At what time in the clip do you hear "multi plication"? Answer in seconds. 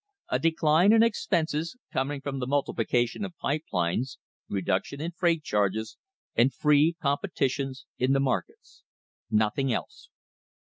2.47-3.23